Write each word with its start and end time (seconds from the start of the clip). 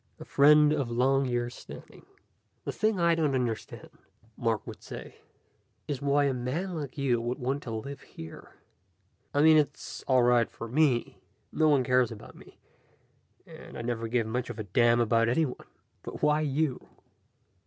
A 0.19 0.25
friend 0.25 0.73
of 0.73 0.89
long 0.89 1.25
years' 1.27 1.53
standing. 1.53 2.07
"The 2.65 2.71
thing 2.71 2.99
I 2.99 3.13
don't 3.13 3.35
understand," 3.35 3.91
Mark 4.35 4.65
would 4.65 4.81
say, 4.81 5.19
"is 5.87 6.01
why 6.01 6.23
a 6.23 6.33
man 6.33 6.73
like 6.73 6.97
you 6.97 7.21
wants 7.21 7.65
to 7.65 7.71
live 7.75 8.01
here. 8.01 8.55
I 9.31 9.43
mean, 9.43 9.57
it's 9.57 10.01
all 10.07 10.23
right 10.23 10.49
for 10.49 10.67
me. 10.67 11.19
No 11.53 11.69
one 11.69 11.83
cares 11.83 12.11
about 12.11 12.33
me, 12.33 12.57
and 13.45 13.77
I 13.77 13.83
never 13.83 14.07
gave 14.07 14.25
much 14.25 14.49
of 14.49 14.57
a 14.57 14.63
damn 14.63 14.99
about 14.99 15.29
anyone. 15.29 15.67
But 16.01 16.23
why 16.23 16.41
you?" 16.41 16.79